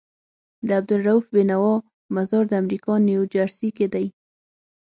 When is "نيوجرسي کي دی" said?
3.07-4.07